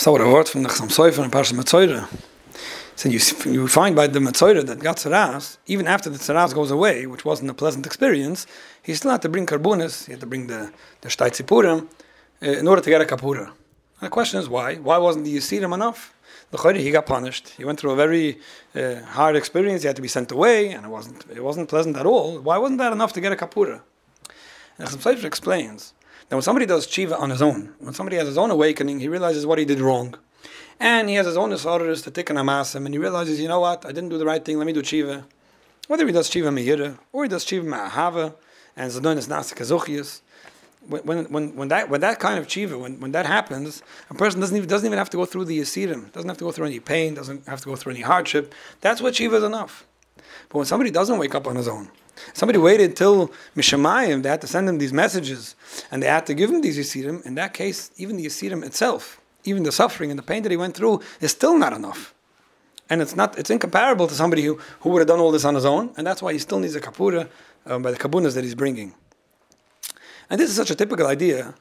[0.00, 2.08] So what a word from the Chassam Sofer and Parsha Metzoyre.
[2.96, 6.70] Said you, you find by the Metzoyre that got Tzaras, even after the Tzaras goes
[6.70, 8.46] away, which wasn't a pleasant experience,
[8.82, 10.72] he still had to bring Karbunas, he had to bring the,
[11.02, 11.86] the Shtaitzippurim,
[12.42, 13.48] uh, in order to get a Kapura.
[13.48, 13.52] And
[14.00, 14.76] the question is why?
[14.76, 16.14] Why wasn't the Yisirim enough?
[16.50, 17.50] The he got punished.
[17.50, 18.38] He went through a very
[18.74, 19.82] uh, hard experience.
[19.82, 22.38] He had to be sent away, and it wasn't it wasn't pleasant at all.
[22.38, 23.82] Why wasn't that enough to get a kapura?
[24.78, 25.92] And Chassam Sofer explains
[26.30, 29.08] that when somebody does tshiva on his own, when somebody has his own awakening, he
[29.08, 30.14] realizes what he did wrong.
[30.78, 33.84] And he has his own disorders to tikkun amasim, and he realizes, you know what,
[33.84, 35.24] I didn't do the right thing, let me do tshiva.
[35.88, 38.34] Whether he does tshiva me'ira, or he does tshiva ma'ahava,
[38.76, 40.20] and zadon is nasa kazuchias,
[40.86, 44.40] when, when, when, that, when that kind of tshiva, when, when that happens, a person
[44.40, 46.66] doesn't even, doesn't even have to go through the yisirim, doesn't have to go through
[46.66, 48.54] any pain, doesn't have to go through any hardship.
[48.82, 49.84] That's what tshiva is enough.
[50.48, 51.90] But when somebody doesn't wake up on his own,
[52.32, 55.56] Somebody waited till Mishamayim, they had to send him these messages,
[55.90, 57.24] and they had to give him these Yisirim.
[57.24, 60.56] In that case, even the Yisirim itself, even the suffering and the pain that he
[60.56, 62.14] went through, is still not enough.
[62.88, 65.54] And it's not it's incomparable to somebody who, who would have done all this on
[65.54, 67.28] his own, and that's why he still needs a kapura
[67.66, 68.94] um, by the kabunas that he's bringing.
[70.28, 71.54] And this is such a typical idea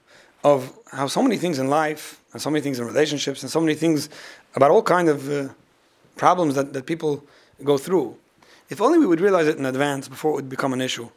[0.44, 3.59] of how so many things in life, and so many things in relationships, and so
[3.59, 4.09] many things
[4.56, 5.50] about all kind of uh,
[6.16, 7.23] problems that, that people
[7.63, 8.16] go through
[8.70, 11.09] if only we would realize it in advance before it would become an issue.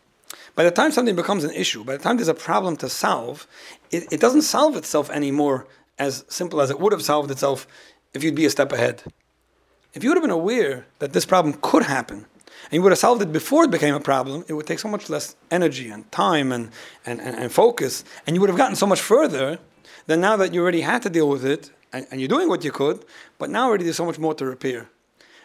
[0.55, 3.47] By the time something becomes an issue, by the time there's a problem to solve,
[3.91, 5.67] it, it doesn't solve itself anymore
[5.99, 7.67] as simple as it would have solved itself
[8.13, 9.03] if you'd be a step ahead.
[9.95, 12.27] If you would have been aware that this problem could happen,
[12.65, 14.89] and you would have solved it before it became a problem, it would take so
[14.89, 16.71] much less energy and time and,
[17.05, 19.59] and, and, and focus, and you would have gotten so much further
[20.07, 22.65] than now that you already had to deal with it, and, and you're doing what
[22.65, 23.05] you could,
[23.39, 24.89] but now already there's so much more to repair.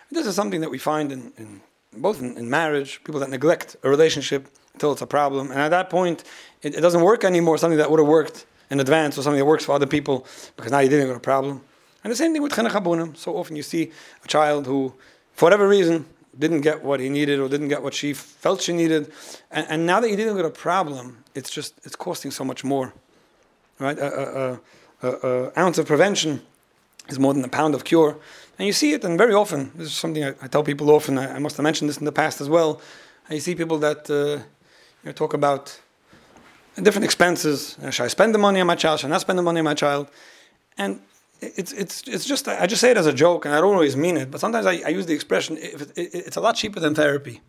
[0.10, 1.62] This is something that we find in, in
[1.94, 5.70] both in, in, marriage, people that neglect a relationship until it's a problem, and at
[5.70, 6.24] that point,
[6.62, 7.58] it, it doesn't work anymore.
[7.58, 10.72] Something that would have worked in advance, or something that works for other people, because
[10.72, 11.62] now you're dealing with a problem.
[12.04, 13.92] And the same thing with chinuch So often you see
[14.24, 14.94] a child who,
[15.34, 16.06] for whatever reason,
[16.38, 19.12] didn't get what he needed or didn't get what she felt she needed,
[19.52, 22.64] and, and now that you're dealing with a problem, it's just it's costing so much
[22.64, 22.94] more,
[23.80, 23.98] right?
[23.98, 24.60] A, a,
[25.02, 26.42] a, a ounce of prevention
[27.10, 28.18] is more than a pound of cure.
[28.58, 31.18] And you see it, and very often, this is something I, I tell people often,
[31.18, 32.82] I, I, must have mentioned this in the past as well.
[33.30, 34.42] I see people that uh,
[35.04, 35.80] you know, talk about
[36.82, 37.78] different expenses.
[37.84, 39.00] Uh, should I spend the money on my child?
[39.00, 40.10] Should I not spend the money on my child?
[40.78, 41.02] And
[41.40, 43.96] it's, it's, it's just, I just say it as a joke, and I don't always
[43.96, 46.80] mean it, but sometimes I, I use the expression, it, it, it's a lot cheaper
[46.80, 47.42] than therapy.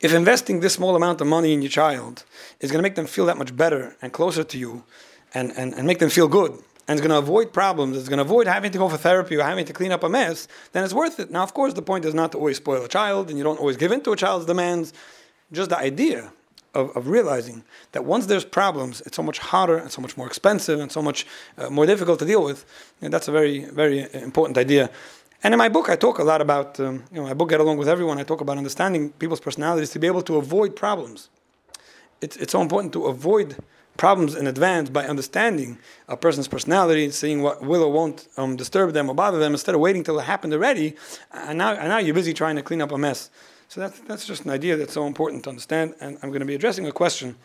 [0.00, 2.24] If investing this small amount of money in your child
[2.60, 4.84] is going to make them feel that much better and closer to you
[5.32, 8.18] and, and, and make them feel good, and it's going to avoid problems, it's going
[8.18, 10.82] to avoid having to go for therapy or having to clean up a mess, then
[10.84, 11.30] it's worth it.
[11.30, 13.58] Now, of course, the point is not to always spoil a child, and you don't
[13.58, 14.92] always give in to a child's demands.
[15.52, 16.32] Just the idea
[16.74, 17.62] of, of realizing
[17.92, 21.02] that once there's problems, it's so much harder and so much more expensive and so
[21.02, 21.26] much
[21.58, 22.64] uh, more difficult to deal with.
[23.00, 24.90] And that's a very, very important idea.
[25.44, 27.60] And in my book, I talk a lot about, um, you know, my book Get
[27.60, 31.28] Along with Everyone, I talk about understanding people's personalities to be able to avoid problems.
[32.20, 33.56] It's, it's so important to avoid
[33.96, 38.92] problems in advance by understanding a person's personality, seeing what will or won't um, disturb
[38.92, 40.94] them or bother them, instead of waiting till it happened already.
[41.32, 43.30] And now, and now you're busy trying to clean up a mess.
[43.68, 45.94] So that's, that's just an idea that's so important to understand.
[46.00, 47.36] And I'm going to be addressing a question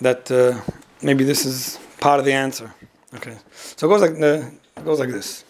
[0.00, 0.60] that uh,
[1.02, 2.72] maybe this is part of the answer.
[3.14, 3.36] Okay.
[3.76, 5.44] So it goes like, uh, it goes like this.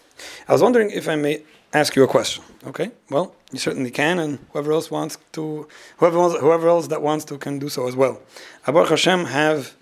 [0.47, 2.43] I was wondering if I may ask you a question.
[2.65, 2.91] Okay.
[3.09, 5.67] Well, you certainly can, and whoever else wants to,
[5.97, 8.19] whoever wants, whoever else that wants to, can do so as well.
[8.65, 9.75] I Hashem have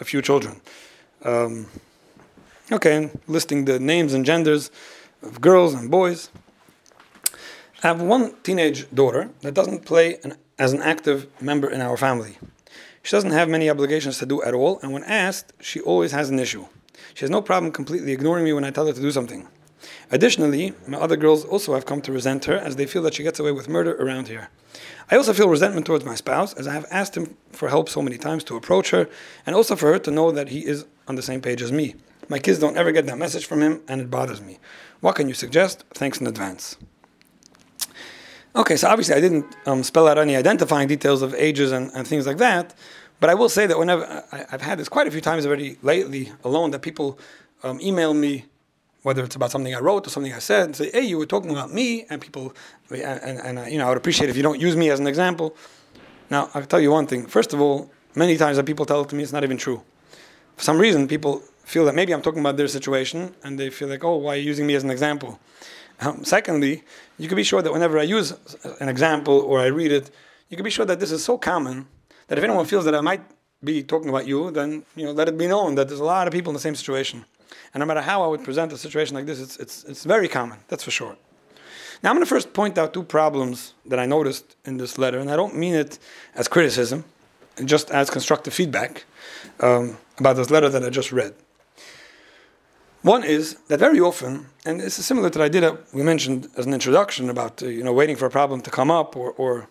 [0.00, 0.60] a few children.
[1.22, 1.66] Um,
[2.70, 4.70] okay, listing the names and genders
[5.22, 6.30] of girls and boys.
[7.82, 11.96] I have one teenage daughter that doesn't play an, as an active member in our
[11.96, 12.38] family.
[13.02, 16.28] She doesn't have many obligations to do at all, and when asked, she always has
[16.28, 16.66] an issue.
[17.14, 19.46] She has no problem completely ignoring me when I tell her to do something.
[20.10, 23.22] Additionally, my other girls also have come to resent her as they feel that she
[23.22, 24.48] gets away with murder around here.
[25.10, 28.02] I also feel resentment towards my spouse as I have asked him for help so
[28.02, 29.08] many times to approach her
[29.46, 31.94] and also for her to know that he is on the same page as me.
[32.28, 34.58] My kids don't ever get that message from him and it bothers me.
[35.00, 35.84] What can you suggest?
[35.94, 36.76] Thanks in advance.
[38.56, 42.06] Okay, so obviously I didn't um, spell out any identifying details of ages and, and
[42.06, 42.74] things like that,
[43.20, 45.76] but I will say that whenever I, have had this quite a few times already
[45.82, 47.18] lately alone that people
[47.62, 48.46] um, email me
[49.06, 51.26] whether it's about something I wrote or something I said, and say, hey, you were
[51.26, 52.52] talking about me, and people,
[52.90, 55.06] and, and, and you know, I would appreciate if you don't use me as an
[55.06, 55.56] example.
[56.28, 57.28] Now, I'll tell you one thing.
[57.28, 59.80] First of all, many times that people tell it to me, it's not even true.
[60.56, 63.86] For some reason, people feel that maybe I'm talking about their situation, and they feel
[63.86, 65.38] like, oh, why are you using me as an example?
[66.00, 66.82] Um, secondly,
[67.16, 68.34] you can be sure that whenever I use
[68.80, 70.10] an example or I read it,
[70.48, 71.86] you can be sure that this is so common
[72.26, 73.22] that if anyone feels that I might
[73.62, 76.26] be talking about you, then you know let it be known that there's a lot
[76.26, 77.24] of people in the same situation.
[77.72, 80.28] And no matter how I would present a situation like this, it's, it's, it's very
[80.28, 81.16] common, that's for sure.
[82.02, 85.18] Now, I'm going to first point out two problems that I noticed in this letter,
[85.18, 85.98] and I don't mean it
[86.34, 87.04] as criticism,
[87.64, 89.04] just as constructive feedback
[89.60, 91.34] um, about this letter that I just read.
[93.02, 96.02] One is that very often, and this is similar to what I did, uh, we
[96.02, 99.14] mentioned as an introduction about uh, you know waiting for a problem to come up,
[99.14, 99.68] or, or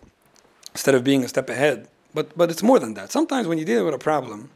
[0.72, 1.88] instead of being a step ahead.
[2.14, 3.12] But but it's more than that.
[3.12, 4.48] Sometimes when you deal with a problem,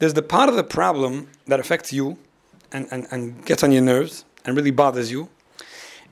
[0.00, 2.18] there's the part of the problem that affects you,
[2.72, 5.28] and, and, and gets on your nerves and really bothers you,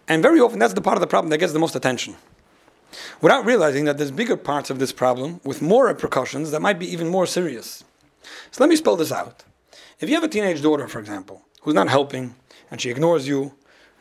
[0.06, 2.16] and very often that's the part of the problem that gets the most attention.
[3.20, 6.90] Without realizing that there's bigger parts of this problem with more repercussions that might be
[6.90, 7.84] even more serious.
[8.50, 9.44] So let me spell this out.
[10.00, 12.34] If you have a teenage daughter, for example, who's not helping
[12.70, 13.54] and she ignores you,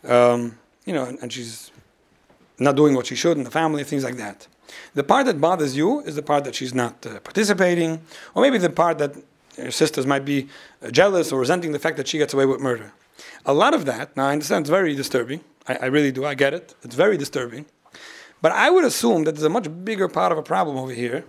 [0.04, 1.72] um, you know, and, and, she's
[2.60, 4.48] not doing what she should in the family, things like that.
[4.94, 8.02] The part that bothers you is the part that she's not uh, participating,
[8.36, 9.16] or maybe the part that
[9.58, 10.48] your sisters might be
[10.92, 12.94] jealous or resenting the fact that she gets away with murder.
[13.46, 15.42] A lot of that, now I understand it's very disturbing.
[15.68, 16.26] I, I really do.
[16.26, 16.76] I get it.
[16.84, 17.66] It's very disturbing.
[18.42, 21.26] But I would assume that there's a much bigger part of a problem over here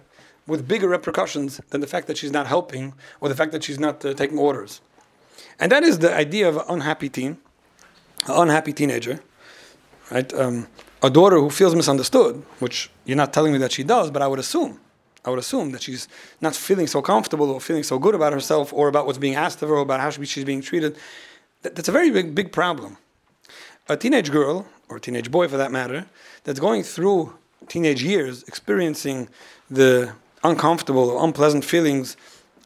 [0.46, 3.78] with bigger repercussions than the fact that she's not helping or the fact that she's
[3.78, 4.80] not uh, taking orders.
[5.58, 7.38] And that is the idea of an unhappy teen,
[8.26, 9.20] an unhappy teenager,
[10.10, 10.32] right?
[10.34, 10.68] Um,
[11.02, 14.26] a daughter who feels misunderstood, which you're not telling me that she does, but I
[14.26, 14.80] would assume.
[15.28, 16.08] I would assume that she's
[16.40, 19.62] not feeling so comfortable or feeling so good about herself or about what's being asked
[19.62, 20.96] of her or about how she's being treated.
[21.60, 22.96] That's a very big, big problem
[23.88, 26.06] a teenage girl, or teenage boy for that matter,
[26.44, 27.34] that's going through
[27.68, 29.28] teenage years, experiencing
[29.70, 30.12] the
[30.44, 32.16] uncomfortable or unpleasant feelings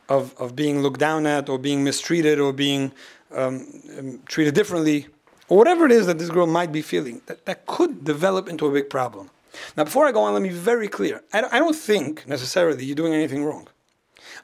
[0.09, 2.93] of, of being looked down at or being mistreated or being
[3.35, 3.67] um,
[3.99, 5.07] um, treated differently,
[5.49, 8.67] or whatever it is that this girl might be feeling, that, that could develop into
[8.67, 9.31] a big problem.
[9.77, 11.23] Now, before I go on, let me be very clear.
[11.33, 13.69] I, don't think necessarily you're doing anything wrong.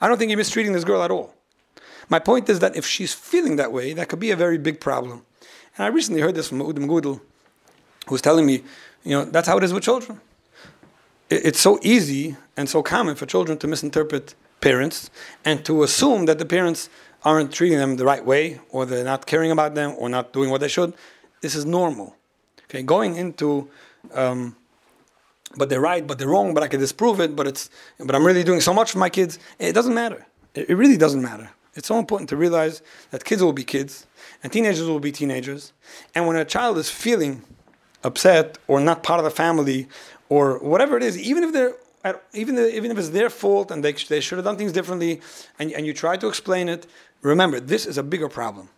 [0.01, 1.35] I don't think you're mistreating this girl at all.
[2.09, 4.81] My point is that if she's feeling that way, that could be a very big
[4.81, 5.25] problem.
[5.77, 7.21] And I recently heard this from Udim Gudel,
[8.07, 8.63] who was telling me,
[9.05, 10.21] you know, that's how it is with children.
[11.31, 15.11] It's so easy and so common for children to misinterpret parents
[15.45, 16.89] and to assume that the parents
[17.25, 20.51] aren't treating them the right way or they're not caring about them or not doing
[20.51, 20.95] what they should.
[21.41, 22.17] This is normal.
[22.65, 23.69] Okay, going into,
[24.15, 24.57] um,
[25.57, 28.27] but they're right, but they're wrong, but I can disprove it, but it's, but I'm
[28.27, 29.39] really doing so much for my kids.
[29.59, 30.27] It doesn't matter.
[30.55, 31.51] It really doesn't matter.
[31.75, 34.07] It's so important to realize that kids will be kids
[34.43, 35.73] and teenagers will be teenagers.
[36.15, 37.45] And when a child is feeling
[38.03, 39.89] upset or not part of the family
[40.29, 41.77] or whatever it is, even if they're
[42.33, 45.21] even even if it's their fault and they, they should have done things differently,
[45.59, 46.87] and, and you try to explain it,
[47.23, 48.69] remember this is a bigger problem.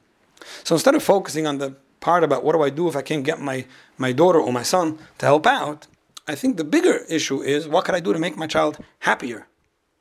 [0.65, 3.25] So instead of focusing on the part about what do I do if I can't
[3.25, 3.67] get my,
[3.99, 5.87] my daughter or my son to help out,
[6.31, 9.49] I think the bigger issue is what can I do to make my child happier?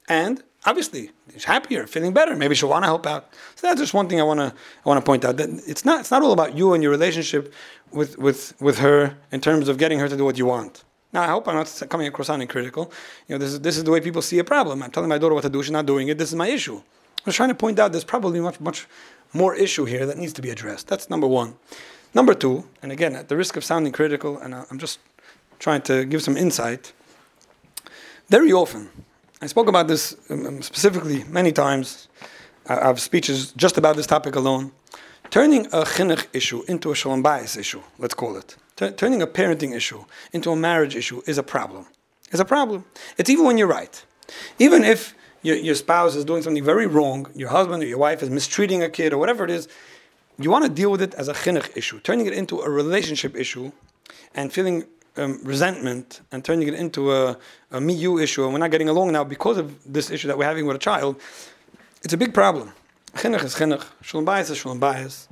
[0.08, 2.36] And obviously she's happier, feeling better.
[2.36, 3.34] Maybe she'll want to help out.
[3.56, 4.54] So that's just one thing I want to
[4.84, 6.92] I want to point out that it's not it's not all about you and your
[6.92, 7.52] relationship
[7.92, 10.84] with with with her in terms of getting her to do what you want.
[11.14, 12.92] Now I hope I'm not coming across sounding critical.
[13.28, 14.84] You know, this is this is the way people see a problem.
[14.84, 16.20] I'm telling my daughter what to do, she's not doing it.
[16.20, 16.78] This is my issue.
[16.78, 18.88] I was trying to point out there's probably much much
[19.34, 20.86] more issue here that needs to be addressed.
[20.90, 21.56] That's number one.
[22.14, 25.00] Number two, and again at the risk of sounding critical, and I'm just
[25.60, 26.94] trying to give some insight.
[28.30, 28.90] Very often,
[29.42, 32.08] I spoke about this um, um, specifically many times.
[32.68, 34.72] I have speeches just about this topic alone.
[35.30, 38.56] Turning a chinuch issue into a shalom bayis issue, let's call it.
[38.75, 41.86] T- turning a parenting issue into a marriage issue is a problem.
[42.32, 42.86] It's a problem.
[43.18, 44.04] It's even when you're right.
[44.60, 48.22] Even if your, your spouse is doing something very wrong, your husband or your wife
[48.22, 49.68] is mistreating a kid or whatever it is,
[50.38, 52.00] you want to deal with it as a chinuch issue.
[52.00, 53.72] Turning it into a relationship issue
[54.36, 54.86] and feeling
[55.18, 57.38] um, resentment and turning it into a,
[57.72, 60.38] a me you issue, and we're not getting along now because of this issue that
[60.38, 61.20] we're having with a child,
[62.04, 62.72] it's a big problem.
[63.13, 65.28] Chinuch is chinuch, shalom bayis is shalom bayis.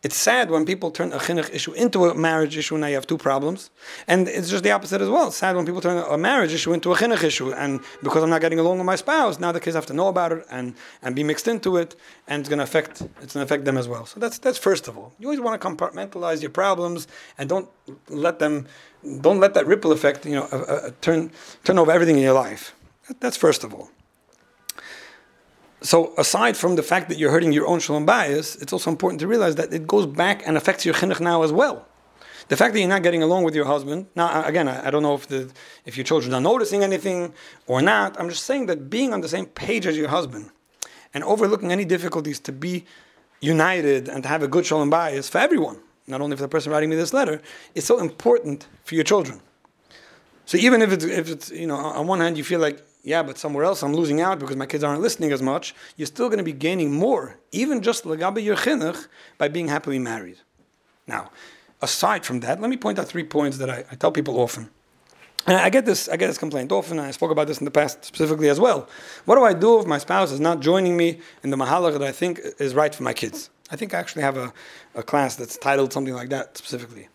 [0.00, 2.76] It's sad when people turn a chinuch issue into a marriage issue.
[2.76, 3.70] And now you have two problems,
[4.06, 5.26] and it's just the opposite as well.
[5.26, 8.30] It's sad when people turn a marriage issue into a chinuch issue, and because I'm
[8.30, 10.74] not getting along with my spouse, now the kids have to know about it and,
[11.02, 11.96] and be mixed into it,
[12.28, 14.06] and it's going to affect it's going to affect them as well.
[14.06, 15.12] So that's that's first of all.
[15.18, 17.68] You always want to compartmentalize your problems and don't
[18.08, 18.68] let them
[19.20, 21.30] don't let that ripple effect you know uh, uh, turn
[21.64, 22.74] turn over everything in your life.
[23.20, 23.90] That's first of all
[25.80, 29.20] so aside from the fact that you're hurting your own shalom bayis, it's also important
[29.20, 31.86] to realize that it goes back and affects your chinuch now as well.
[32.48, 35.02] The fact that you're not getting along with your husband, now again, I, I don't
[35.02, 35.50] know if the
[35.84, 37.34] if your children are noticing anything
[37.66, 38.18] or not.
[38.18, 40.50] I'm just saying that being on the same page as your husband
[41.14, 42.84] and overlooking any difficulties to be
[43.40, 45.78] united and to have a good shalom bayis for everyone,
[46.08, 47.40] not only for the person writing me this letter,
[47.74, 49.40] it's so important for your children.
[50.46, 53.22] So even if it's if it's you know on one hand you feel like yeah,
[53.22, 56.28] but somewhere else I'm losing out because my kids aren't listening as much, you're still
[56.28, 58.56] going to be gaining more, even just legabe your
[59.38, 60.38] by being happily married.
[61.06, 61.30] Now,
[61.80, 64.68] aside from that, let me point out three points that I, I tell people often.
[65.46, 67.64] And I get this, I get this complaint often, and I spoke about this in
[67.64, 68.88] the past specifically as well.
[69.24, 72.02] What do I do if my spouse is not joining me in the mahalach that
[72.02, 73.48] I think is right for my kids?
[73.70, 74.52] I think I actually have a,
[74.94, 77.08] a class that's titled something like that specifically.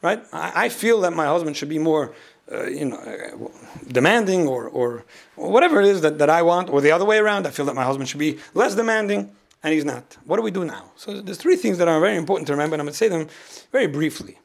[0.00, 0.22] Right?
[0.32, 2.14] I, I feel that my husband should be more,
[2.52, 3.48] uh, you know, uh,
[3.88, 5.04] demanding or, or,
[5.36, 7.46] or whatever it is that, that I want, or the other way around.
[7.46, 10.16] I feel that my husband should be less demanding, and he's not.
[10.24, 10.92] What do we do now?
[10.96, 13.08] So there's three things that are very important to remember, and I'm going to say
[13.08, 13.28] them
[13.72, 14.38] very briefly.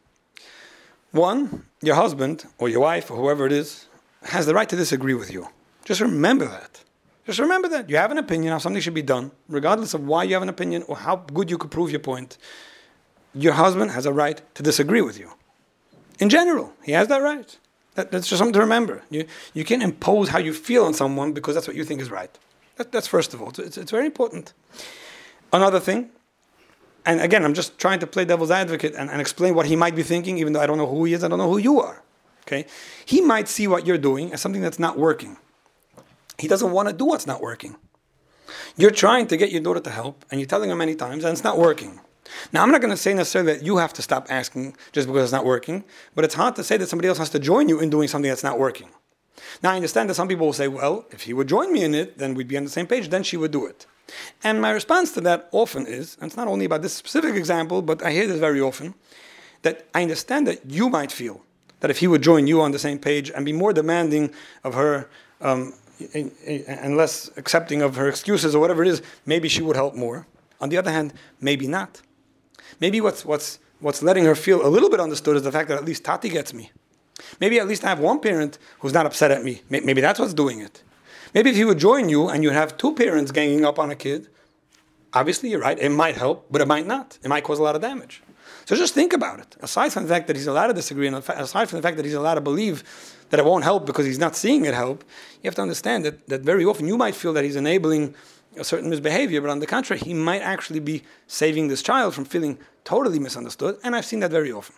[1.11, 3.85] One, your husband or your wife or whoever it is
[4.23, 5.47] has the right to disagree with you.
[5.85, 6.82] Just remember that.
[7.25, 7.89] Just remember that.
[7.89, 10.49] You have an opinion how something should be done, regardless of why you have an
[10.49, 12.37] opinion or how good you could prove your point.
[13.33, 15.31] Your husband has a right to disagree with you.
[16.19, 17.57] In general, he has that right.
[17.95, 19.03] That, that's just something to remember.
[19.09, 22.11] You, you can't impose how you feel on someone because that's what you think is
[22.11, 22.37] right.
[22.75, 23.49] That, that's first of all.
[23.57, 24.53] It's, it's very important.
[25.51, 26.09] Another thing,
[27.05, 29.95] and again, I'm just trying to play devil's advocate and, and, explain what he might
[29.95, 31.79] be thinking, even though I don't know who he is, I don't know who you
[31.79, 32.01] are.
[32.47, 32.65] Okay?
[33.05, 35.37] He might see what you're doing as something that's not working.
[36.37, 37.75] He doesn't want to do what's not working.
[38.75, 41.33] You're trying to get your daughter to help, and you're telling her many times, and
[41.33, 41.99] it's not working.
[42.51, 45.23] Now, I'm not going to say necessarily that you have to stop asking just because
[45.23, 45.83] it's not working,
[46.15, 48.29] but it's hard to say that somebody else has to join you in doing something
[48.29, 48.89] that's not working.
[49.61, 51.93] Now, I understand that some people will say, well, if he would join me in
[51.93, 53.85] it, then we'd be on the same page, then she would do it.
[54.43, 57.81] And my response to that often is, and it's not only about this specific example,
[57.81, 58.95] but I hear this very often,
[59.61, 61.41] that I understand that you might feel
[61.79, 64.31] that if he would join you on the same page and be more demanding
[64.63, 65.09] of her
[65.41, 65.73] um,
[66.13, 70.27] and less accepting of her excuses or whatever it is, maybe she would help more.
[70.61, 72.01] On the other hand, maybe not.
[72.79, 75.77] Maybe what's, what's, what's letting her feel a little bit understood is the fact that
[75.77, 76.71] at least Tati gets me.
[77.39, 79.61] Maybe at least I have one parent who's not upset at me.
[79.69, 80.83] Maybe that's what's doing it.
[81.33, 83.95] Maybe if he would join you and you'd have two parents ganging up on a
[83.95, 84.29] kid,
[85.13, 87.19] obviously you're right, it might help, but it might not.
[87.23, 88.22] It might cause a lot of damage.
[88.65, 89.55] So just think about it.
[89.61, 92.05] Aside from the fact that he's allowed to disagree, and aside from the fact that
[92.05, 92.83] he's allowed to believe
[93.29, 95.03] that it won't help because he's not seeing it help,
[95.41, 98.15] you have to understand that, that very often you might feel that he's enabling
[98.55, 102.25] a certain misbehavior, but on the contrary, he might actually be saving this child from
[102.25, 104.75] feeling totally misunderstood, and I've seen that very often.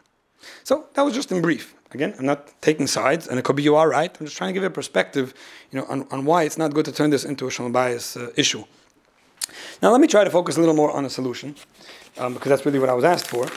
[0.63, 1.75] So that was just in brief.
[1.92, 4.15] Again, I'm not taking sides, and it could be you are right.
[4.20, 5.34] I'm just trying to give a perspective,
[5.72, 8.15] you know, on, on why it's not good to turn this into a shalom bayis
[8.22, 8.63] uh, issue.
[9.82, 11.56] Now, let me try to focus a little more on a solution,
[12.18, 13.48] um, because that's really what I was asked for.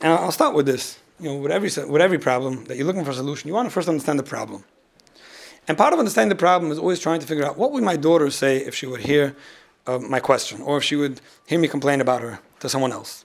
[0.00, 0.98] And I'll start with this.
[1.20, 3.66] You know, with every with every problem that you're looking for a solution, you want
[3.66, 4.64] to first understand the problem.
[5.66, 7.96] And part of understanding the problem is always trying to figure out what would my
[7.96, 9.34] daughter say if she would hear
[9.86, 13.24] uh, my question, or if she would hear me complain about her to someone else.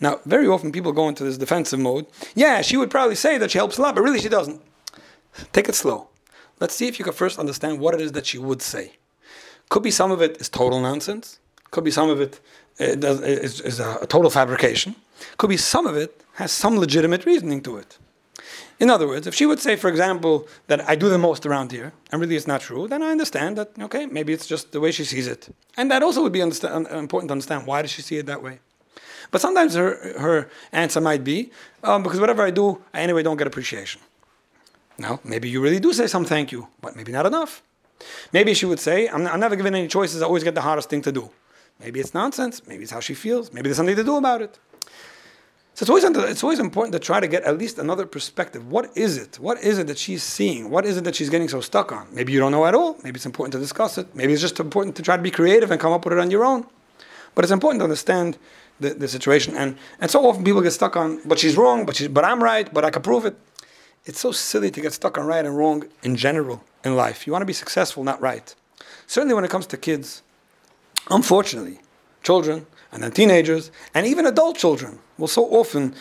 [0.00, 2.06] Now, very often people go into this defensive mode.
[2.34, 4.60] Yeah, she would probably say that she helps a lot, but really she doesn't.
[5.52, 6.08] Take it slow.
[6.60, 8.92] Let's see if you can first understand what it is that she would say.
[9.68, 11.38] Could be some of it is total nonsense.
[11.70, 12.40] Could be some of it
[12.78, 14.96] is, is a total fabrication.
[15.36, 17.98] Could be some of it has some legitimate reasoning to it.
[18.78, 21.72] In other words, if she would say, for example, that I do the most around
[21.72, 24.80] here, and really it's not true, then I understand that, okay, maybe it's just the
[24.80, 25.48] way she sees it.
[25.78, 27.66] And that also would be important to understand.
[27.66, 28.60] Why does she see it that way?
[29.30, 31.50] But sometimes her, her answer might be,
[31.82, 34.02] um, because whatever I do, I anyway don't get appreciation.
[34.98, 37.62] Now, maybe you really do say some thank you, but maybe not enough.
[38.32, 40.90] Maybe she would say, I'm, I'm never given any choices, I always get the hardest
[40.90, 41.30] thing to do.
[41.80, 44.58] Maybe it's nonsense, maybe it's how she feels, maybe there's something to do about it.
[45.74, 48.66] So it's always, it's always important to try to get at least another perspective.
[48.70, 49.38] What is it?
[49.38, 50.70] What is it that she's seeing?
[50.70, 52.06] What is it that she's getting so stuck on?
[52.12, 52.96] Maybe you don't know at all.
[53.04, 54.14] Maybe it's important to discuss it.
[54.14, 56.30] Maybe it's just important to try to be creative and come up with it on
[56.30, 56.66] your own.
[57.34, 58.38] But it's important to understand
[58.80, 59.54] the, the situation.
[59.54, 62.42] And, and so often people get stuck on, but she's wrong, but, she's, but I'm
[62.42, 63.36] right, but I can prove it.
[64.06, 67.26] It's so silly to get stuck on right and wrong in general in life.
[67.26, 68.54] You want to be successful, not right.
[69.06, 70.22] Certainly when it comes to kids,
[71.10, 71.80] unfortunately,
[72.22, 72.66] children
[72.96, 75.94] and then teenagers and even adult children will so often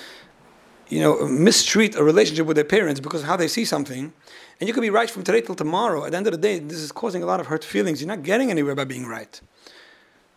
[0.87, 4.13] you know, mistreat a relationship with their parents because of how they see something.
[4.61, 6.05] And you could be right from today till tomorrow.
[6.05, 7.99] At the end of the day, this is causing a lot of hurt feelings.
[7.99, 9.41] You're not getting anywhere by being right.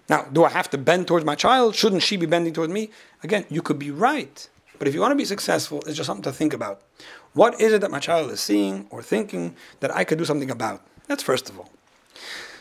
[0.09, 1.77] Now, do I have to bend towards my child?
[1.77, 2.91] Shouldn't she be bending towards me?
[3.23, 4.49] Again, you could be right.
[4.81, 6.81] But if you want to be successful, it's just something to think about.
[7.35, 10.51] What is it that my child is seeing or thinking that I could do something
[10.51, 10.83] about?
[11.07, 11.71] That's first of all.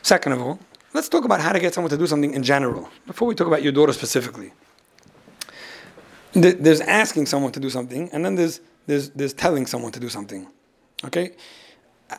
[0.04, 0.60] Second of all,
[0.94, 3.48] let's talk about how to get someone to do something in general, before we talk
[3.48, 4.53] about your daughter specifically.
[6.34, 10.10] There's asking someone to do something, and then there's, there's, there's telling someone to do
[10.10, 10.48] something.
[11.06, 11.32] Okay?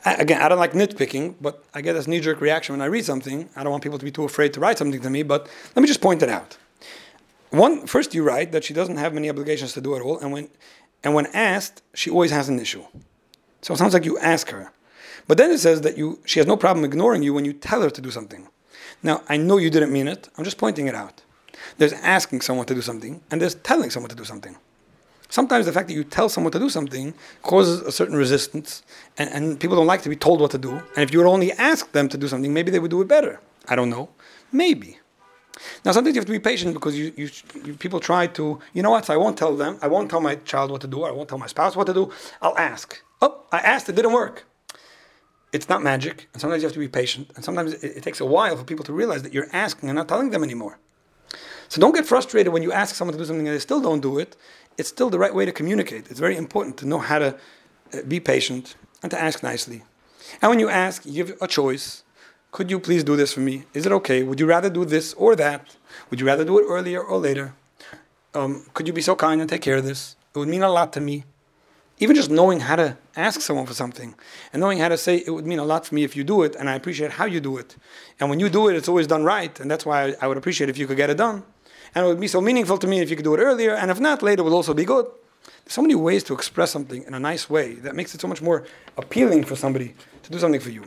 [0.05, 3.05] again, I don't like nitpicking, but I get this knee jerk reaction when I read
[3.05, 3.49] something.
[3.57, 5.83] I don't want people to be too afraid to write something to me, but let
[5.83, 6.57] me just point it out.
[7.51, 10.33] One, first, you write that she doesn't have many obligations to do at all, and
[10.33, 10.49] when,
[11.03, 12.85] and when asked, she always has an issue.
[13.63, 14.71] So it sounds like you ask her.
[15.27, 17.83] But then it says that you she has no problem ignoring you when you tell
[17.83, 18.49] her to do something.
[19.03, 20.29] Now, I know you didn't mean it.
[20.37, 21.23] I'm just pointing it out.
[21.77, 24.57] There's asking someone to do something, and there's telling someone to do something.
[25.29, 28.83] Sometimes the fact that you tell someone to do something causes a certain resistance,
[29.19, 30.71] and, and people don't like to be told what to do.
[30.71, 33.09] And if you would only ask them to do something, maybe they would do it
[33.09, 33.41] better.
[33.69, 34.09] I don't know.
[34.51, 34.99] Maybe.
[35.85, 37.29] Now, sometimes you have to be patient because you, you,
[37.65, 40.21] you, people try to, you know what, so I won't tell them, I won't tell
[40.21, 43.03] my child what to do, I won't tell my spouse what to do, I'll ask.
[43.21, 44.47] Oh, I asked, it didn't work.
[45.53, 48.21] It's not magic, and sometimes you have to be patient, and sometimes it, it takes
[48.21, 50.79] a while for people to realize that you're asking and not telling them anymore.
[51.69, 54.01] So don't get frustrated when you ask someone to do something and they still don't
[54.01, 54.37] do it.
[54.79, 56.11] It's still the right way to communicate.
[56.11, 57.37] It's very important to know how to
[57.93, 59.83] uh, be patient and to ask nicely.
[60.41, 62.05] And when you ask, you give a choice.
[62.53, 63.65] Could you please do this for me?
[63.75, 64.23] Is it okay?
[64.23, 65.77] Would you rather do this or that?
[66.09, 67.55] Would you rather do it earlier or later?
[68.35, 70.17] Um, could you be so kind and take care of this?
[70.35, 71.25] It would mean a lot to me.
[72.01, 74.15] Even just knowing how to ask someone for something
[74.53, 76.43] and knowing how to say it would mean a lot for me if you do
[76.43, 77.77] it, and I appreciate how you do it.
[78.21, 80.71] And when you do it, it's always done right, and that's why I would appreciate
[80.71, 81.43] if you could get it done.
[81.95, 83.91] And it would be so meaningful to me if you could do it earlier, and
[83.91, 85.07] if not, later will also be good.
[85.65, 88.29] There's so many ways to express something in a nice way that makes it so
[88.29, 88.65] much more
[88.97, 90.85] appealing for somebody to do something for you.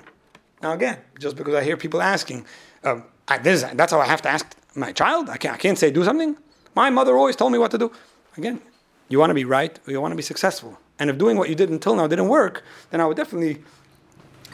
[0.62, 2.46] Now, again, just because I hear people asking,
[2.84, 5.30] um, I, this, that's how I have to ask my child?
[5.30, 6.38] I can't, I can't say do something?
[6.76, 7.92] My mother always told me what to do.
[8.38, 8.62] Again,
[9.10, 10.78] you want to be right or you want to be successful.
[11.02, 13.64] And if doing what you did until now didn't work, then I would definitely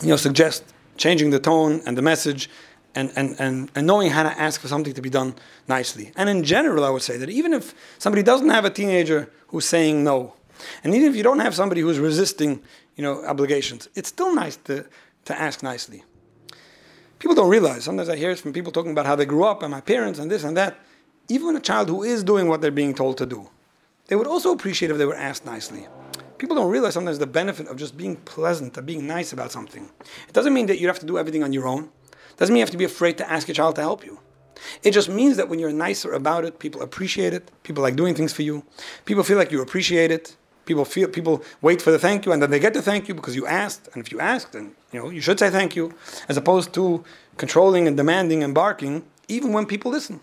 [0.01, 0.63] you know, suggest
[0.95, 2.49] changing the tone and the message
[2.95, 5.35] and, and, and, and knowing how to ask for something to be done
[5.67, 6.13] nicely.
[6.15, 9.65] And in general, I would say that even if somebody doesn't have a teenager who's
[9.65, 10.35] saying no,
[10.85, 12.63] and even if you don't have somebody who's resisting
[12.95, 14.85] you know, obligations, it's still nice to,
[15.25, 16.05] to ask nicely.
[17.19, 19.63] People don't realize, sometimes I hear it from people talking about how they grew up
[19.63, 20.79] and my parents and this and that.
[21.27, 23.49] Even a child who is doing what they're being told to do,
[24.07, 25.87] they would also appreciate if they were asked nicely.
[26.37, 29.89] People don't realize sometimes the benefit of just being pleasant, of being nice about something.
[30.27, 31.89] It doesn't mean that you have to do everything on your own.
[32.11, 34.19] It doesn't mean you have to be afraid to ask your child to help you.
[34.83, 37.51] It just means that when you're nicer about it, people appreciate it.
[37.63, 38.63] People like doing things for you.
[39.05, 40.35] People feel like you appreciate it.
[40.65, 43.13] People feel people wait for the thank you, and then they get the thank you
[43.13, 43.87] because you asked.
[43.93, 45.93] And if you asked, then you know you should say thank you,
[46.27, 47.05] as opposed to
[47.37, 50.19] controlling and demanding and barking, even when people listen.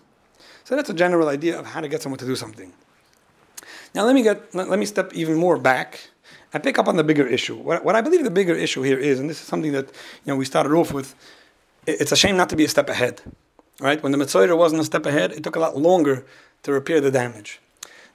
[0.63, 2.73] So that's a general idea of how to get someone to do something.
[3.95, 6.09] Now let me get let me step even more back
[6.53, 7.55] and pick up on the bigger issue.
[7.55, 10.27] What, what I believe the bigger issue here is, and this is something that you
[10.27, 11.15] know we started off with.
[11.87, 13.21] It's a shame not to be a step ahead,
[13.79, 14.01] right?
[14.03, 16.25] When the Mitzvah wasn't a step ahead, it took a lot longer
[16.63, 17.61] to repair the damage.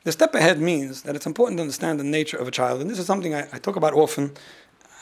[0.05, 2.91] The step ahead means that it's important to understand the nature of a child, and
[2.91, 4.33] this is something I, I talk about often.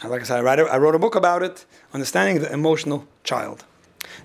[0.04, 3.64] Like I said, I, write, I wrote a book about it, understanding the emotional child.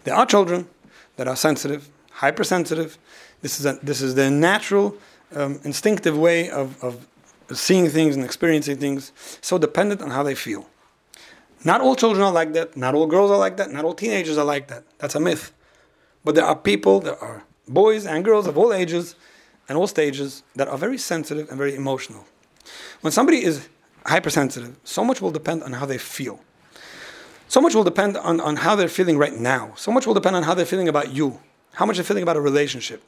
[0.04, 0.68] There are children
[1.16, 2.98] that are sensitive, hypersensitive.
[3.42, 4.96] This is a, this is the natural,
[5.36, 7.08] um, instinctive way of, of
[7.52, 10.68] seeing things and experiencing things, so dependent on how they feel.
[11.66, 12.76] Not all children are like that.
[12.76, 13.72] Not all girls are like that.
[13.72, 14.84] Not all teenagers are like that.
[14.98, 15.54] That's a myth.
[16.24, 19.16] But there are people, there are boys and girls of all ages
[19.70, 22.26] and all stages that are very sensitive and very emotional.
[23.02, 23.70] When somebody is
[24.06, 26.40] hypersensitive, so much will depend on how they feel.
[27.48, 29.74] So much will depend on, on how they're feeling right now.
[29.76, 31.40] So much will depend on how they're feeling about you,
[31.74, 33.04] how much they're feeling about a relationship.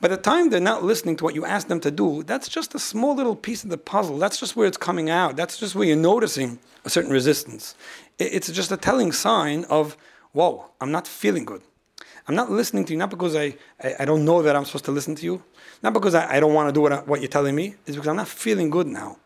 [0.00, 2.74] By the time they're not listening to what you ask them to do, that's just
[2.74, 4.16] a small little piece of the puzzle.
[4.16, 5.36] That's just where it's coming out.
[5.36, 7.74] That's just where you're noticing a certain resistance.
[8.18, 9.98] It's just a telling sign of,
[10.32, 11.60] whoa, I'm not feeling good.
[12.26, 14.84] I'm not listening to you, not because I, I, I don't know that I'm supposed
[14.86, 15.42] to listen to you,
[15.82, 18.08] not because I, I don't want to do what, what you're telling me, it's because
[18.08, 19.18] I'm not feeling good now.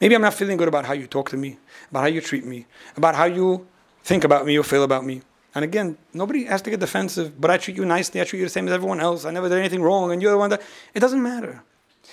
[0.00, 1.58] Maybe I'm not feeling good about how you talk to me,
[1.90, 3.66] about how you treat me, about how you
[4.02, 5.22] think about me or feel about me.
[5.54, 8.46] And again, nobody has to get defensive, but I treat you nicely, I treat you
[8.46, 10.62] the same as everyone else, I never did anything wrong, and you're the one that.
[10.94, 11.62] It doesn't matter.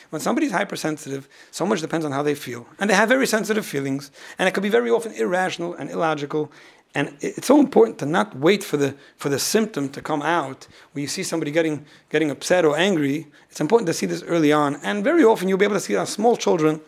[0.10, 2.68] When somebody's hypersensitive, so much depends on how they feel.
[2.80, 6.52] And they have very sensitive feelings, and it could be very often irrational and illogical.
[6.94, 10.68] And it's so important to not wait for the, for the symptom to come out.
[10.94, 14.54] When you see somebody getting, getting upset or angry, it's important to see this early
[14.54, 14.78] on.
[14.78, 16.80] And very often you'll be able to see it on small children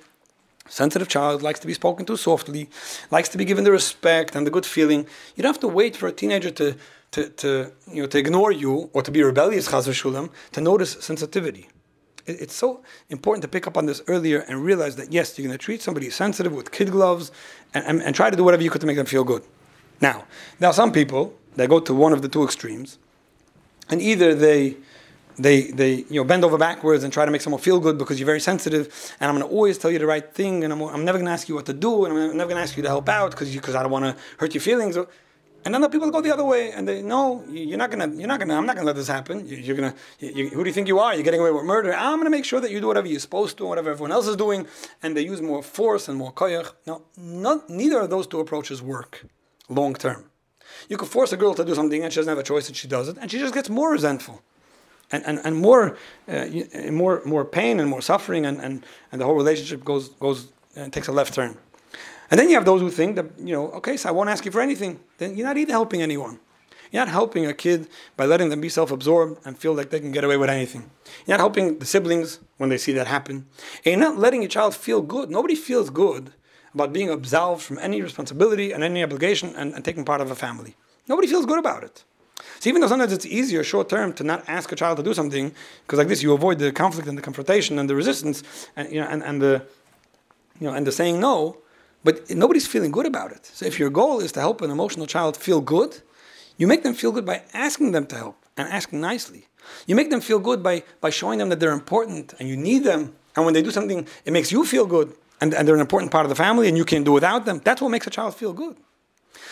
[0.69, 2.69] sensitive child likes to be spoken to softly,
[3.12, 5.08] likes to be given the respect and the good feeling.
[5.36, 6.75] You don't have to wait for a teenager to,
[7.12, 11.69] to, to, you know, to ignore you or to be rebellious, shulam, to notice sensitivity.
[12.25, 15.58] It's so important to pick up on this earlier and realize that yes, you're going
[15.58, 17.32] to treat somebody sensitive with kid gloves
[17.73, 19.43] and, and, and try to do whatever you could to make them feel good.
[20.01, 20.25] Now,
[20.60, 22.99] there are some people that go to one of the two extremes,
[23.89, 24.75] and either they
[25.38, 28.19] they, they you know, bend over backwards and try to make someone feel good because
[28.19, 30.82] you're very sensitive, and I'm going to always tell you the right thing, and I'm,
[30.82, 32.76] I'm never going to ask you what to do, and I'm never going to ask
[32.78, 34.97] you to help out because I don't want to hurt your feelings.
[35.65, 38.28] And then the people go the other way, and they no, you're not gonna, you're
[38.28, 39.45] not gonna, I'm not gonna let this happen.
[39.45, 41.13] You're gonna, you, who do you think you are?
[41.13, 41.93] You're getting away with murder.
[41.93, 44.38] I'm gonna make sure that you do whatever you're supposed to, whatever everyone else is
[44.38, 44.65] doing,
[45.04, 46.71] and they use more force and more koyach.
[46.86, 49.26] now not, neither of those two approaches work.
[49.67, 50.30] long term.
[50.88, 52.78] You could force a girl to do something and she doesn't have a choice and
[52.78, 54.41] she does it, and she just gets more resentful.
[55.11, 56.45] And, and, and more, uh,
[56.91, 60.91] more, more pain and more suffering, and, and, and the whole relationship goes, goes and
[60.91, 61.57] takes a left turn.
[62.29, 64.43] And then you have those who think that, you know, okay, so I won't ask
[64.43, 64.99] you for anything.
[65.17, 66.39] Then you're not even helping anyone.
[66.91, 69.99] You're not helping a kid by letting them be self absorbed and feel like they
[69.99, 70.89] can get away with anything.
[71.25, 73.47] You're not helping the siblings when they see that happen.
[73.85, 75.29] And you're not letting your child feel good.
[75.29, 76.33] Nobody feels good
[76.73, 80.35] about being absolved from any responsibility and any obligation and, and taking part of a
[80.35, 80.75] family.
[81.07, 82.03] Nobody feels good about it.
[82.59, 85.13] So even though sometimes it's easier short term to not ask a child to do
[85.13, 88.43] something, because like this you avoid the conflict and the confrontation and the resistance
[88.75, 89.65] and you know and, and the
[90.59, 91.57] you know and the saying no,
[92.03, 93.45] but nobody's feeling good about it.
[93.45, 96.01] So if your goal is to help an emotional child feel good,
[96.57, 99.47] you make them feel good by asking them to help and asking nicely.
[99.85, 102.83] You make them feel good by, by showing them that they're important and you need
[102.83, 103.13] them.
[103.35, 106.11] And when they do something, it makes you feel good and, and they're an important
[106.11, 107.61] part of the family and you can't do without them.
[107.63, 108.77] That's what makes a child feel good.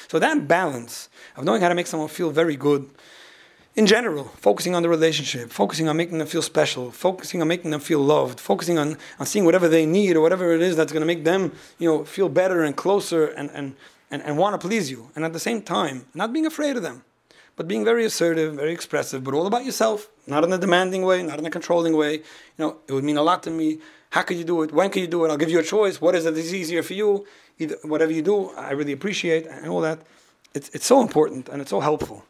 [0.07, 2.89] So that balance of knowing how to make someone feel very good
[3.75, 7.71] in general, focusing on the relationship, focusing on making them feel special, focusing on making
[7.71, 10.93] them feel loved, focusing on, on seeing whatever they need or whatever it is that's
[10.93, 13.75] going to make them, you know, feel better and closer and, and,
[14.09, 15.09] and, and want to please you.
[15.15, 17.03] And at the same time, not being afraid of them,
[17.57, 21.21] but being very assertive, very expressive, but all about yourself, not in a demanding way,
[21.23, 22.13] not in a controlling way.
[22.13, 22.23] You
[22.59, 23.79] know, it would mean a lot to me.
[24.09, 24.71] How can you do it?
[24.71, 25.29] When can you do it?
[25.29, 25.99] I'll give you a choice.
[25.99, 27.25] What is it that's easier for you?
[27.59, 29.99] Either, whatever you do, I really appreciate and all that.
[30.53, 32.23] It's, it's so important and it's so helpful.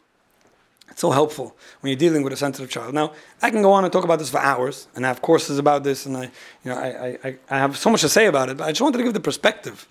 [0.90, 2.94] It's so helpful when you're dealing with a sensitive child.
[2.94, 3.12] Now,
[3.42, 5.84] I can go on and talk about this for hours, and I have courses about
[5.84, 8.56] this, and I, you know, I, I, I have so much to say about it.
[8.56, 9.86] But I just wanted to give the perspective.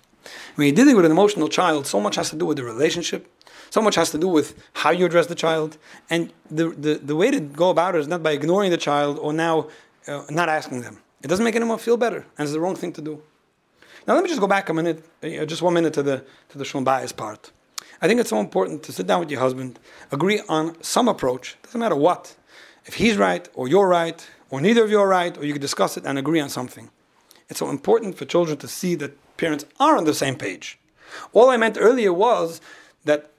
[0.54, 3.30] When you're dealing with an emotional child, so much has to do with the relationship,
[3.70, 5.78] so much has to do with how you address the child,
[6.10, 9.18] and the the, the way to go about it is not by ignoring the child
[9.18, 9.68] or now
[10.08, 10.98] uh, not asking them.
[11.22, 13.22] It doesn't make anyone feel better, and it's the wrong thing to do.
[14.06, 16.58] Now, let me just go back a minute, uh, just one minute to the to
[16.58, 17.50] the Shalom Bayis part.
[18.00, 19.80] I think it's so important to sit down with your husband,
[20.12, 22.36] agree on some approach, doesn't matter what.
[22.84, 25.62] If he's right, or you're right, or neither of you are right, or you can
[25.62, 26.90] discuss it and agree on something.
[27.48, 30.78] It's so important for children to see that parents are on the same page.
[31.32, 32.60] All I meant earlier was
[33.04, 33.30] that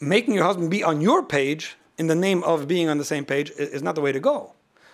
[0.00, 3.24] making your husband be on your page in the name of being on the same
[3.24, 4.52] page is not the way to go,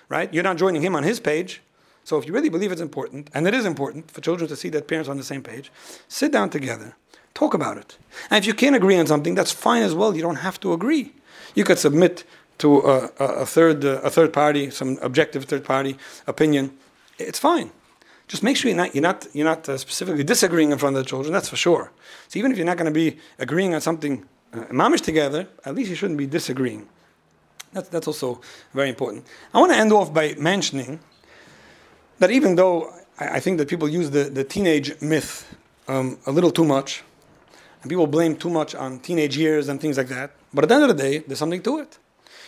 [0.09, 0.33] right?
[0.33, 1.61] You're not joining him on his page.
[2.07, 4.71] So if you really believe it's important, and it is important for children to see
[4.71, 5.67] that parents are on the same page,
[6.09, 6.95] sit down together
[7.37, 7.99] Talk about it.
[8.31, 10.17] And if you can't agree on something, that's fine as well.
[10.17, 11.13] You don't have to agree.
[11.55, 12.25] You could submit
[12.57, 13.11] to a,
[13.43, 16.71] a, third uh, a third party, some objective third party opinion.
[17.19, 17.73] It's fine.
[18.27, 21.05] Just make sure you're not you're not you're not uh, specifically disagreeing in front of
[21.05, 21.35] the children.
[21.35, 21.93] That's for sure.
[22.29, 25.75] So even if you're not going to be agreeing on something uh, mamish together, at
[25.75, 26.89] least you shouldn't be disagreeing.
[27.75, 28.41] That's that's also
[28.73, 29.27] very important.
[29.53, 31.01] I want to end off by mentioning
[32.19, 35.55] that even though I, think that people use the, the teenage myth
[35.89, 37.03] um, a little too much,
[37.83, 40.33] and people blame too much on teenage years and things like that.
[40.53, 41.99] But at the end of the day, there's something to it.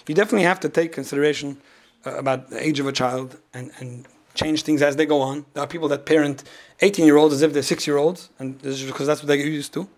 [0.06, 1.60] You definitely have to take consideration
[2.06, 5.44] uh, about the age of a child and, and change things as they go on.
[5.52, 6.44] There are people that parent
[6.80, 9.28] 18 year olds as if they're six year olds, and this is because that's what
[9.28, 9.88] they get used to.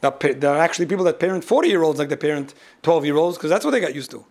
[0.00, 3.36] There are actually people that parent 40 year olds like they parent 12 year olds
[3.38, 4.24] because that's what they got used to.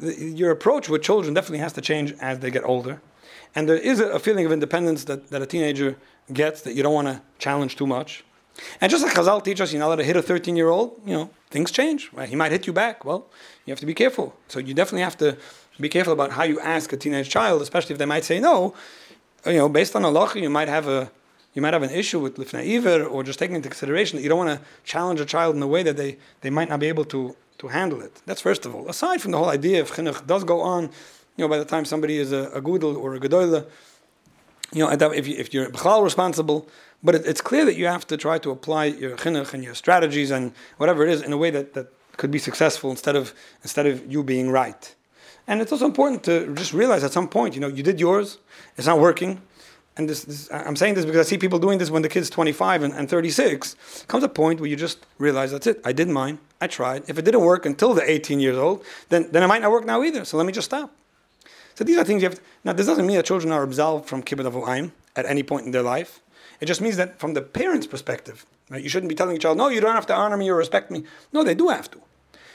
[0.00, 3.00] Your approach with children definitely has to change as they get older.
[3.56, 5.96] And there is a feeling of independence that, that a teenager
[6.32, 8.22] gets that you don't want to challenge too much.
[8.80, 11.00] And just like Chazal teach us, you're not allowed to hit a 13 year old,
[11.04, 12.10] you know, things change.
[12.12, 12.28] Right?
[12.28, 13.04] He might hit you back.
[13.04, 13.26] Well,
[13.64, 14.36] you have to be careful.
[14.48, 15.36] So you definitely have to
[15.80, 18.74] be careful about how you ask a teenage child, especially if they might say no.
[19.44, 21.10] You know, based on Allah, you might have a
[21.56, 24.28] you might have an issue with lifnei iver or just taking into consideration that you
[24.28, 26.86] don't want to challenge a child in a way that they, they might not be
[26.86, 28.20] able to, to handle it.
[28.26, 28.86] That's first of all.
[28.90, 30.90] Aside from the whole idea of chinuch does go on,
[31.36, 33.66] you know, by the time somebody is a, a gudel or a gedoyle,
[34.72, 36.68] you know, if, you, if you're responsible,
[37.02, 39.74] but it, it's clear that you have to try to apply your chinuch and your
[39.74, 43.34] strategies and whatever it is in a way that, that could be successful instead of
[43.62, 44.94] instead of you being right.
[45.46, 48.38] And it's also important to just realize at some point, you know, you did yours,
[48.76, 49.40] it's not working.
[49.96, 52.28] And this, this, I'm saying this because I see people doing this when the kid's
[52.28, 54.04] 25 and, and 36.
[54.08, 55.80] Comes a point where you just realize that's it.
[55.84, 56.38] I did mine.
[56.60, 57.04] I tried.
[57.08, 59.86] If it didn't work until the 18 years old, then, then it might not work
[59.86, 60.24] now either.
[60.26, 60.92] So let me just stop.
[61.76, 62.38] So these are things you have.
[62.38, 65.66] To, now, this doesn't mean that children are absolved from kibbud avoim at any point
[65.66, 66.20] in their life.
[66.58, 69.58] It just means that from the parent's perspective, right, you shouldn't be telling your child,
[69.58, 71.04] no, you don't have to honor me or respect me.
[71.34, 72.00] No, they do have to.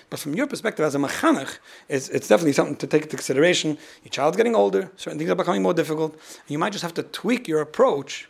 [0.09, 3.77] But from your perspective as a mechanech, it's, it's definitely something to take into consideration.
[4.03, 7.03] Your child's getting older, certain things are becoming more difficult, you might just have to
[7.03, 8.27] tweak your approach,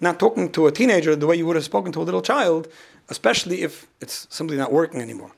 [0.00, 2.68] not talking to a teenager the way you would have spoken to a little child,
[3.08, 5.32] especially if it's simply not working anymore.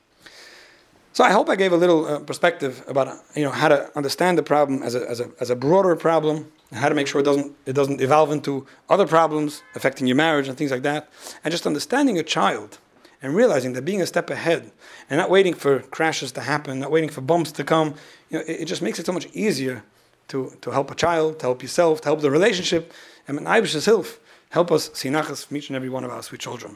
[1.17, 4.37] So I hope I gave a little uh, perspective about you know how to understand
[4.37, 7.23] the problem as a, as a, as a broader problem, how to make sure it
[7.23, 11.09] doesn't it doesn't evolve into other problems affecting your marriage and things like that.
[11.43, 12.77] And just understanding a child
[13.19, 14.71] and realizing that being a step ahead
[15.09, 17.95] and not waiting for crashes to happen, not waiting for bumps to come,
[18.29, 19.83] you know, it, it just makes it so much easier
[20.27, 22.93] to, to help a child, to help yourself, to help the relationship,
[23.27, 24.05] and Ibish's help
[24.51, 26.75] help us see from each and every one of our sweet children.